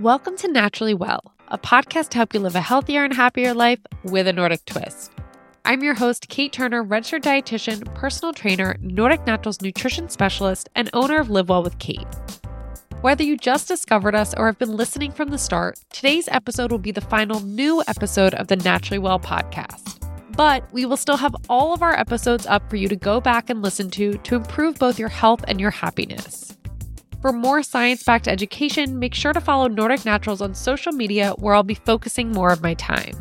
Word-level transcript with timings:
Welcome 0.00 0.36
to 0.38 0.48
Naturally 0.48 0.92
Well, 0.92 1.22
a 1.46 1.56
podcast 1.56 2.08
to 2.08 2.16
help 2.16 2.34
you 2.34 2.40
live 2.40 2.56
a 2.56 2.60
healthier 2.60 3.04
and 3.04 3.14
happier 3.14 3.54
life 3.54 3.78
with 4.02 4.26
a 4.26 4.32
Nordic 4.32 4.64
twist. 4.64 5.12
I'm 5.64 5.84
your 5.84 5.94
host, 5.94 6.28
Kate 6.28 6.52
Turner, 6.52 6.82
registered 6.82 7.22
dietitian, 7.22 7.94
personal 7.94 8.32
trainer, 8.32 8.76
Nordic 8.80 9.24
Naturals 9.24 9.60
nutrition 9.60 10.08
specialist, 10.08 10.68
and 10.74 10.90
owner 10.94 11.20
of 11.20 11.30
Live 11.30 11.48
Well 11.48 11.62
with 11.62 11.78
Kate. 11.78 12.08
Whether 13.02 13.22
you 13.22 13.36
just 13.36 13.68
discovered 13.68 14.16
us 14.16 14.34
or 14.34 14.46
have 14.46 14.58
been 14.58 14.76
listening 14.76 15.12
from 15.12 15.28
the 15.28 15.38
start, 15.38 15.78
today's 15.92 16.26
episode 16.26 16.72
will 16.72 16.78
be 16.78 16.90
the 16.90 17.00
final 17.00 17.38
new 17.38 17.80
episode 17.86 18.34
of 18.34 18.48
the 18.48 18.56
Naturally 18.56 18.98
Well 18.98 19.20
podcast. 19.20 20.04
But 20.36 20.64
we 20.72 20.86
will 20.86 20.96
still 20.96 21.18
have 21.18 21.36
all 21.48 21.72
of 21.72 21.82
our 21.82 21.96
episodes 21.96 22.48
up 22.48 22.68
for 22.68 22.74
you 22.74 22.88
to 22.88 22.96
go 22.96 23.20
back 23.20 23.48
and 23.48 23.62
listen 23.62 23.90
to 23.92 24.14
to 24.14 24.34
improve 24.34 24.76
both 24.76 24.98
your 24.98 25.08
health 25.08 25.44
and 25.46 25.60
your 25.60 25.70
happiness. 25.70 26.58
For 27.24 27.32
more 27.32 27.62
science 27.62 28.02
backed 28.02 28.28
education, 28.28 28.98
make 28.98 29.14
sure 29.14 29.32
to 29.32 29.40
follow 29.40 29.66
Nordic 29.66 30.04
Naturals 30.04 30.42
on 30.42 30.54
social 30.54 30.92
media 30.92 31.32
where 31.38 31.54
I'll 31.54 31.62
be 31.62 31.74
focusing 31.74 32.30
more 32.30 32.52
of 32.52 32.60
my 32.60 32.74
time. 32.74 33.14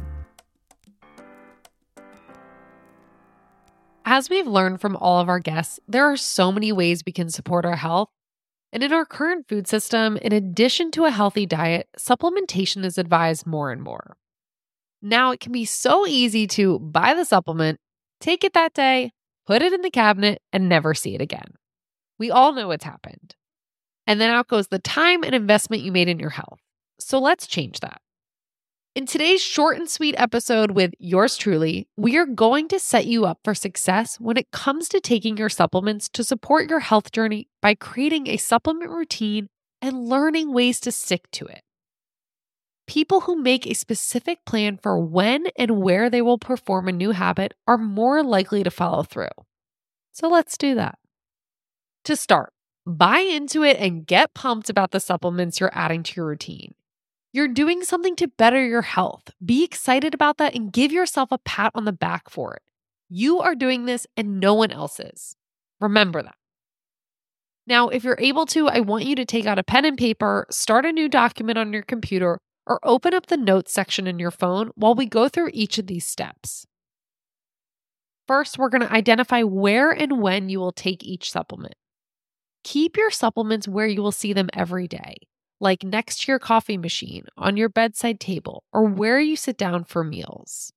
As 4.04 4.30
we've 4.30 4.46
learned 4.46 4.82
from 4.82 4.98
all 4.98 5.22
of 5.22 5.30
our 5.30 5.40
guests, 5.40 5.80
there 5.88 6.04
are 6.04 6.18
so 6.18 6.52
many 6.52 6.74
ways 6.74 7.04
we 7.06 7.14
can 7.14 7.30
support 7.30 7.64
our 7.64 7.78
health. 7.78 8.10
And 8.74 8.84
in 8.84 8.92
our 8.92 9.06
current 9.06 9.48
food 9.48 9.70
system, 9.70 10.18
in 10.18 10.34
addition 10.34 10.92
to 10.92 11.06
a 11.06 11.10
healthy 11.10 11.46
diet, 11.46 11.88
supplementation 11.98 12.84
is 12.84 12.98
advised 12.98 13.48
more 13.48 13.72
and 13.72 13.82
more. 13.82 14.18
Now, 15.02 15.32
it 15.32 15.40
can 15.40 15.54
be 15.54 15.64
so 15.64 16.06
easy 16.06 16.46
to 16.48 16.78
buy 16.78 17.14
the 17.14 17.24
supplement, 17.24 17.80
take 18.20 18.44
it 18.44 18.52
that 18.52 18.74
day, 18.74 19.12
put 19.48 19.62
it 19.62 19.72
in 19.72 19.80
the 19.80 19.90
cabinet, 19.90 20.42
and 20.52 20.68
never 20.68 20.94
see 20.94 21.16
it 21.16 21.22
again. 21.22 21.54
We 22.20 22.32
all 22.32 22.52
know 22.52 22.68
what's 22.68 22.84
happened. 22.84 23.36
And 24.06 24.20
then 24.20 24.30
out 24.30 24.48
goes 24.48 24.68
the 24.68 24.80
time 24.80 25.24
and 25.24 25.34
investment 25.34 25.84
you 25.84 25.92
made 25.92 26.10
in 26.10 26.20
your 26.20 26.32
health. 26.32 26.60
So 27.00 27.20
let's 27.20 27.48
change 27.48 27.80
that. 27.80 28.02
In 28.96 29.08
today's 29.08 29.42
short 29.42 29.78
and 29.78 29.90
sweet 29.90 30.14
episode 30.20 30.72
with 30.72 30.94
yours 31.00 31.36
truly, 31.36 31.88
we 31.98 32.16
are 32.16 32.28
going 32.28 32.68
to 32.68 32.78
set 32.78 33.08
you 33.08 33.26
up 33.26 33.40
for 33.44 33.56
success 33.56 34.20
when 34.20 34.38
it 34.38 34.52
comes 34.52 34.88
to 34.90 35.00
taking 35.00 35.36
your 35.36 35.50
supplements 35.50 36.08
to 36.10 36.24
support 36.24 36.70
your 36.70 36.80
health 36.80 37.12
journey 37.12 37.48
by 37.60 37.74
creating 37.74 38.28
a 38.28 38.38
supplement 38.38 38.92
routine 38.92 39.48
and 39.82 40.08
learning 40.08 40.54
ways 40.54 40.80
to 40.82 40.92
stick 40.92 41.24
to 41.32 41.46
it. 41.46 41.62
People 42.86 43.22
who 43.22 43.36
make 43.36 43.66
a 43.66 43.74
specific 43.74 44.46
plan 44.46 44.78
for 44.78 45.00
when 45.00 45.48
and 45.58 45.82
where 45.82 46.08
they 46.08 46.22
will 46.22 46.38
perform 46.38 46.88
a 46.88 46.92
new 46.92 47.12
habit 47.12 47.56
are 47.66 47.80
more 47.80 48.22
likely 48.24 48.62
to 48.64 48.70
follow 48.70 49.02
through. 49.02 49.28
So 50.12 50.28
let's 50.28 50.56
do 50.56 50.76
that. 50.76 51.00
To 52.06 52.16
start, 52.16 52.53
buy 52.86 53.20
into 53.20 53.64
it 53.64 53.78
and 53.78 54.06
get 54.06 54.34
pumped 54.34 54.70
about 54.70 54.92
the 54.92 55.00
supplements 55.00 55.60
you're 55.60 55.72
adding 55.74 56.04
to 56.04 56.14
your 56.16 56.28
routine. 56.28 56.74
You're 57.32 57.48
doing 57.48 57.84
something 57.84 58.16
to 58.18 58.28
better 58.28 58.64
your 58.64 58.84
health. 58.84 59.32
Be 59.44 59.64
excited 59.64 60.14
about 60.14 60.38
that 60.38 60.54
and 60.54 60.72
give 60.72 60.92
yourself 60.92 61.32
a 61.32 61.40
pat 61.40 61.72
on 61.74 61.86
the 61.86 61.92
back 61.92 62.30
for 62.30 62.54
it. 62.54 62.62
You 63.10 63.40
are 63.40 63.56
doing 63.56 63.86
this 63.86 64.06
and 64.16 64.40
no 64.40 64.54
one 64.54 64.72
else 64.72 65.00
is. 65.00 65.36
Remember 65.82 66.22
that. 66.22 66.36
Now, 67.66 67.90
if 67.90 68.04
you're 68.04 68.20
able 68.20 68.46
to, 68.48 68.68
I 68.68 68.82
want 68.82 69.06
you 69.06 69.16
to 69.16 69.26
take 69.26 69.46
out 69.46 69.58
a 69.58 69.64
pen 69.64 69.86
and 69.86 69.98
paper, 69.98 70.46
start 70.50 70.86
a 70.86 70.92
new 70.92 71.08
document 71.08 71.58
on 71.58 71.72
your 71.72 71.82
computer, 71.82 72.40
or 72.68 72.80
open 72.84 73.14
up 73.14 73.28
the 73.28 73.38
notes 73.38 73.74
section 73.74 74.06
in 74.06 74.20
your 74.20 74.32
phone 74.32 74.72
while 74.76 74.96
we 74.96 75.06
go 75.06 75.30
through 75.30 75.50
each 75.54 75.78
of 75.78 75.88
these 75.88 76.06
steps. 76.06 76.66
First, 78.28 78.58
we're 78.58 78.70
going 78.70 78.82
to 78.82 78.92
identify 78.92 79.44
where 79.44 79.92
and 79.92 80.22
when 80.22 80.50
you 80.50 80.60
will 80.60 80.72
take 80.72 81.04
each 81.04 81.32
supplement. 81.32 81.76
Keep 82.64 82.98
your 82.98 83.12
supplements 83.12 83.68
where 83.68 83.88
you 83.88 84.02
will 84.02 84.12
see 84.12 84.34
them 84.34 84.50
every 84.54 84.88
day, 84.88 85.18
like 85.60 85.84
next 85.84 86.22
to 86.22 86.32
your 86.32 86.40
coffee 86.40 86.78
machine, 86.78 87.26
on 87.38 87.58
your 87.58 87.70
bedside 87.70 88.20
table, 88.20 88.64
or 88.72 88.84
where 88.84 89.20
you 89.20 89.36
sit 89.36 89.58
down 89.58 89.84
for 89.84 90.04
meals. 90.04 90.72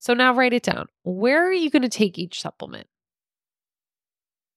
So 0.00 0.14
now 0.14 0.34
write 0.34 0.52
it 0.52 0.62
down. 0.62 0.86
Where 1.04 1.46
are 1.46 1.52
you 1.52 1.70
going 1.70 1.82
to 1.82 1.88
take 1.88 2.18
each 2.18 2.40
supplement? 2.40 2.86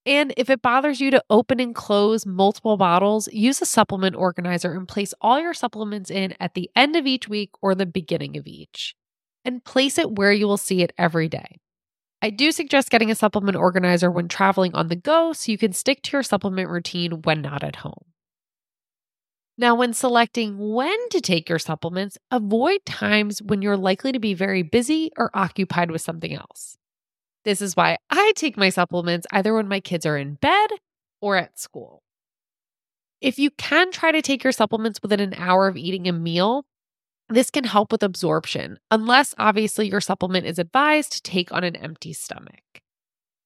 And 0.06 0.34
if 0.36 0.50
it 0.50 0.64
bothers 0.64 1.00
you 1.00 1.12
to 1.12 1.24
open 1.30 1.60
and 1.60 1.76
close 1.76 2.26
multiple 2.26 2.76
bottles, 2.76 3.32
use 3.32 3.62
a 3.62 3.68
supplement 3.68 4.16
organizer 4.16 4.74
and 4.74 4.88
place 4.88 5.14
all 5.22 5.40
your 5.40 5.54
supplements 5.54 6.10
in 6.10 6.34
at 6.40 6.56
the 6.56 6.72
end 6.76 6.96
of 6.96 7.06
each 7.06 7.28
week 7.28 7.52
or 7.62 7.76
the 7.76 7.86
beginning 7.86 8.36
of 8.36 8.48
each. 8.48 8.96
And 9.46 9.64
place 9.64 9.98
it 10.00 10.12
where 10.12 10.32
you 10.32 10.48
will 10.48 10.58
see 10.58 10.82
it 10.82 10.92
every 10.98 11.28
day. 11.28 11.60
I 12.22 12.30
do 12.30 12.52
suggest 12.52 12.92
getting 12.92 13.10
a 13.10 13.16
supplement 13.16 13.58
organizer 13.58 14.12
when 14.12 14.28
traveling 14.28 14.76
on 14.76 14.90
the 14.90 14.96
go 14.96 15.34
so 15.34 15.52
you 15.52 15.58
can 15.58 15.74
stick 15.74 16.04
to 16.04 16.12
your 16.14 16.24
supplement 16.24 16.70
routine 16.70 17.24
when 17.24 17.42
not 17.42 17.64
at 17.64 17.78
home. 17.78 18.06
Now, 19.58 19.76
when 19.76 19.94
selecting 19.94 20.58
when 20.58 21.10
to 21.10 21.20
take 21.20 21.50
your 21.50 21.60
supplements, 21.60 22.18
avoid 22.30 22.86
times 22.86 23.42
when 23.42 23.62
you're 23.62 23.78
likely 23.78 24.12
to 24.12 24.20
be 24.20 24.34
very 24.34 24.64
busy 24.64 25.12
or 25.18 25.30
occupied 25.34 25.92
with 25.92 26.02
something 26.02 26.34
else. 26.34 26.78
This 27.44 27.62
is 27.62 27.76
why 27.76 27.98
I 28.10 28.34
take 28.36 28.56
my 28.56 28.70
supplements 28.70 29.26
either 29.32 29.54
when 29.54 29.68
my 29.68 29.80
kids 29.80 30.06
are 30.06 30.18
in 30.18 30.36
bed 30.36 30.70
or 31.22 31.38
at 31.38 31.60
school. 31.60 32.02
If 33.20 33.40
you 33.40 33.52
can 33.52 33.92
try 33.92 34.12
to 34.12 34.22
take 34.22 34.44
your 34.44 34.54
supplements 34.54 35.00
within 35.02 35.20
an 35.20 35.34
hour 35.36 35.68
of 35.68 35.78
eating 35.78 36.08
a 36.08 36.12
meal, 36.12 36.66
this 37.32 37.50
can 37.50 37.64
help 37.64 37.92
with 37.92 38.04
absorption, 38.04 38.80
unless 38.90 39.34
obviously 39.38 39.90
your 39.90 40.02
supplement 40.02 40.46
is 40.46 40.60
advised 40.60 41.14
to 41.14 41.22
take 41.22 41.52
on 41.52 41.64
an 41.64 41.76
empty 41.76 42.14
stomach. 42.14 42.82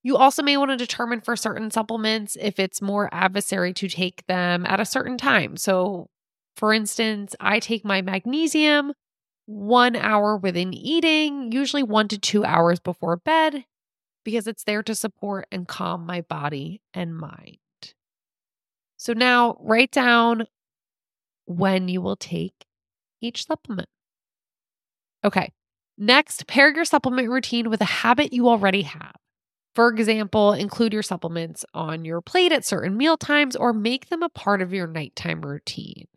You 0.04 0.18
also 0.18 0.44
may 0.44 0.56
want 0.58 0.72
to 0.72 0.78
determine 0.78 1.22
for 1.22 1.36
certain 1.36 1.72
supplements 1.72 2.38
if 2.40 2.60
it's 2.60 2.82
more 2.82 3.10
adversary 3.12 3.74
to 3.74 3.88
take 3.88 4.26
them 4.28 4.66
at 4.68 4.80
a 4.80 4.86
certain 4.86 5.18
time. 5.18 5.58
So, 5.58 6.10
for 6.56 6.74
instance, 6.74 7.36
I 7.40 7.60
take 7.60 7.84
my 7.84 8.02
magnesium 8.02 8.94
one 9.48 9.96
hour 9.96 10.38
within 10.38 10.74
eating, 10.74 11.52
usually 11.52 11.84
one 11.84 12.08
to 12.10 12.20
two 12.20 12.46
hours 12.46 12.80
before 12.80 13.18
bed, 13.18 13.66
because 14.24 14.48
it's 14.48 14.64
there 14.64 14.84
to 14.84 14.96
support 14.96 15.48
and 15.52 15.68
calm 15.68 16.06
my 16.06 16.22
body 16.22 16.82
and 16.94 17.16
mind. 17.16 17.58
So, 18.98 19.14
now 19.14 19.58
write 19.60 19.92
down 19.92 20.48
when 21.46 21.88
you 21.88 22.02
will 22.02 22.16
take 22.16 22.65
each 23.22 23.46
supplement. 23.46 23.90
Okay, 25.24 25.52
next, 25.98 26.48
pair 26.48 26.74
your 26.74 26.86
supplement 26.86 27.30
routine 27.30 27.70
with 27.70 27.82
a 27.82 27.86
habit 27.86 28.34
you 28.34 28.48
already 28.48 28.84
have. 28.84 29.16
For 29.74 29.90
example, 29.90 30.54
include 30.54 30.94
your 30.94 31.04
supplements 31.04 31.66
on 31.74 32.06
your 32.06 32.22
plate 32.22 32.54
at 32.54 32.66
certain 32.66 32.96
meal 32.96 33.18
times 33.18 33.56
or 33.56 33.74
make 33.74 34.08
them 34.08 34.24
a 34.24 34.30
part 34.30 34.62
of 34.62 34.72
your 34.72 34.88
nighttime 34.88 35.42
routine. 35.42 36.08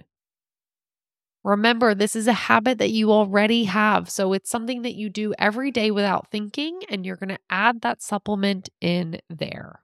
Remember, 1.42 1.94
this 1.94 2.14
is 2.14 2.26
a 2.26 2.32
habit 2.32 2.78
that 2.78 2.90
you 2.90 3.10
already 3.10 3.64
have. 3.64 4.10
So 4.10 4.32
it's 4.32 4.50
something 4.50 4.82
that 4.82 4.94
you 4.94 5.08
do 5.08 5.34
every 5.38 5.70
day 5.70 5.90
without 5.90 6.30
thinking, 6.30 6.82
and 6.88 7.06
you're 7.06 7.16
going 7.16 7.30
to 7.30 7.38
add 7.48 7.80
that 7.80 8.02
supplement 8.02 8.68
in 8.80 9.20
there. 9.30 9.80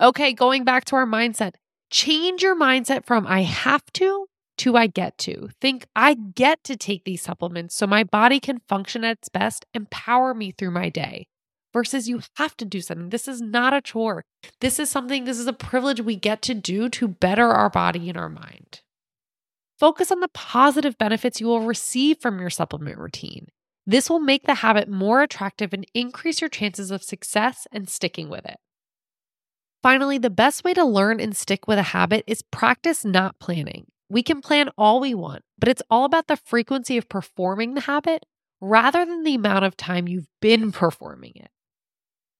Okay, 0.00 0.32
going 0.32 0.64
back 0.64 0.84
to 0.86 0.96
our 0.96 1.06
mindset, 1.06 1.54
change 1.90 2.42
your 2.42 2.54
mindset 2.54 3.04
from 3.04 3.26
I 3.26 3.42
have 3.42 3.84
to 3.94 4.26
to 4.58 4.76
I 4.76 4.86
get 4.86 5.18
to. 5.18 5.50
Think 5.60 5.86
I 5.94 6.14
get 6.14 6.64
to 6.64 6.76
take 6.76 7.04
these 7.04 7.22
supplements 7.22 7.74
so 7.74 7.86
my 7.86 8.04
body 8.04 8.40
can 8.40 8.60
function 8.68 9.04
at 9.04 9.18
its 9.18 9.28
best 9.28 9.64
and 9.74 9.90
power 9.90 10.34
me 10.34 10.50
through 10.50 10.70
my 10.70 10.88
day. 10.88 11.26
Versus 11.72 12.08
you 12.08 12.22
have 12.36 12.56
to 12.56 12.64
do 12.64 12.80
something. 12.80 13.10
This 13.10 13.28
is 13.28 13.42
not 13.42 13.74
a 13.74 13.82
chore. 13.82 14.24
This 14.60 14.78
is 14.78 14.88
something, 14.88 15.24
this 15.24 15.38
is 15.38 15.46
a 15.46 15.52
privilege 15.52 16.00
we 16.00 16.16
get 16.16 16.40
to 16.42 16.54
do 16.54 16.88
to 16.88 17.08
better 17.08 17.48
our 17.50 17.68
body 17.68 18.08
and 18.08 18.16
our 18.16 18.30
mind. 18.30 18.80
Focus 19.78 20.10
on 20.10 20.20
the 20.20 20.28
positive 20.28 20.96
benefits 20.96 21.40
you 21.40 21.48
will 21.48 21.60
receive 21.60 22.18
from 22.18 22.40
your 22.40 22.48
supplement 22.48 22.96
routine. 22.96 23.48
This 23.86 24.08
will 24.08 24.20
make 24.20 24.44
the 24.44 24.54
habit 24.54 24.88
more 24.88 25.22
attractive 25.22 25.72
and 25.72 25.86
increase 25.92 26.40
your 26.40 26.48
chances 26.48 26.90
of 26.90 27.02
success 27.02 27.66
and 27.70 27.88
sticking 27.88 28.30
with 28.30 28.46
it. 28.46 28.56
Finally, 29.82 30.18
the 30.18 30.30
best 30.30 30.64
way 30.64 30.74
to 30.74 30.84
learn 30.84 31.20
and 31.20 31.36
stick 31.36 31.68
with 31.68 31.78
a 31.78 31.82
habit 31.82 32.24
is 32.26 32.42
practice 32.50 33.04
not 33.04 33.38
planning. 33.38 33.86
We 34.08 34.22
can 34.22 34.40
plan 34.40 34.70
all 34.78 35.00
we 35.00 35.14
want, 35.14 35.42
but 35.58 35.68
it's 35.68 35.82
all 35.90 36.04
about 36.04 36.28
the 36.28 36.36
frequency 36.36 36.96
of 36.96 37.08
performing 37.08 37.74
the 37.74 37.82
habit 37.82 38.24
rather 38.60 39.04
than 39.04 39.24
the 39.24 39.34
amount 39.34 39.64
of 39.64 39.76
time 39.76 40.08
you've 40.08 40.28
been 40.40 40.72
performing 40.72 41.32
it. 41.36 41.50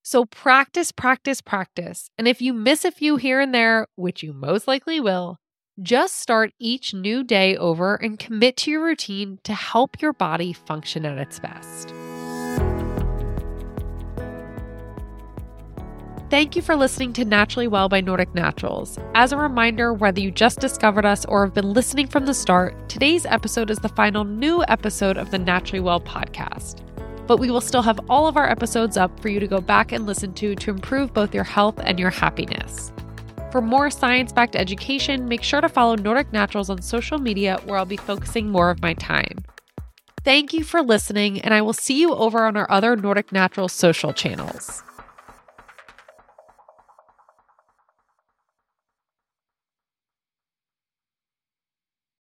So 0.02 0.24
practice, 0.24 0.92
practice, 0.92 1.40
practice. 1.40 2.10
And 2.16 2.28
if 2.28 2.40
you 2.40 2.52
miss 2.52 2.84
a 2.84 2.92
few 2.92 3.16
here 3.16 3.40
and 3.40 3.52
there, 3.52 3.88
which 3.96 4.22
you 4.22 4.32
most 4.32 4.68
likely 4.68 5.00
will, 5.00 5.38
just 5.82 6.20
start 6.20 6.52
each 6.60 6.94
new 6.94 7.24
day 7.24 7.56
over 7.56 7.96
and 7.96 8.18
commit 8.18 8.56
to 8.58 8.70
your 8.70 8.84
routine 8.84 9.40
to 9.42 9.52
help 9.52 10.00
your 10.00 10.12
body 10.12 10.52
function 10.52 11.04
at 11.04 11.18
its 11.18 11.40
best. 11.40 11.92
Thank 16.36 16.54
you 16.54 16.60
for 16.60 16.76
listening 16.76 17.14
to 17.14 17.24
Naturally 17.24 17.66
Well 17.66 17.88
by 17.88 18.02
Nordic 18.02 18.34
Naturals. 18.34 18.98
As 19.14 19.32
a 19.32 19.38
reminder, 19.38 19.94
whether 19.94 20.20
you 20.20 20.30
just 20.30 20.60
discovered 20.60 21.06
us 21.06 21.24
or 21.24 21.46
have 21.46 21.54
been 21.54 21.72
listening 21.72 22.08
from 22.08 22.26
the 22.26 22.34
start, 22.34 22.90
today's 22.90 23.24
episode 23.24 23.70
is 23.70 23.78
the 23.78 23.88
final 23.88 24.22
new 24.22 24.62
episode 24.68 25.16
of 25.16 25.30
the 25.30 25.38
Naturally 25.38 25.80
Well 25.80 25.98
podcast. 25.98 26.82
But 27.26 27.38
we 27.38 27.50
will 27.50 27.62
still 27.62 27.80
have 27.80 27.98
all 28.10 28.26
of 28.26 28.36
our 28.36 28.46
episodes 28.46 28.98
up 28.98 29.18
for 29.18 29.30
you 29.30 29.40
to 29.40 29.46
go 29.46 29.62
back 29.62 29.92
and 29.92 30.04
listen 30.04 30.34
to 30.34 30.54
to 30.56 30.70
improve 30.70 31.14
both 31.14 31.34
your 31.34 31.42
health 31.42 31.80
and 31.82 31.98
your 31.98 32.10
happiness. 32.10 32.92
For 33.50 33.62
more 33.62 33.88
science 33.88 34.30
backed 34.30 34.56
education, 34.56 35.28
make 35.28 35.42
sure 35.42 35.62
to 35.62 35.70
follow 35.70 35.96
Nordic 35.96 36.34
Naturals 36.34 36.68
on 36.68 36.82
social 36.82 37.16
media 37.16 37.62
where 37.64 37.78
I'll 37.78 37.86
be 37.86 37.96
focusing 37.96 38.50
more 38.50 38.68
of 38.68 38.82
my 38.82 38.92
time. 38.92 39.38
Thank 40.22 40.52
you 40.52 40.64
for 40.64 40.82
listening, 40.82 41.40
and 41.40 41.54
I 41.54 41.62
will 41.62 41.72
see 41.72 41.98
you 41.98 42.14
over 42.14 42.44
on 42.44 42.58
our 42.58 42.70
other 42.70 42.94
Nordic 42.94 43.32
Naturals 43.32 43.72
social 43.72 44.12
channels. 44.12 44.82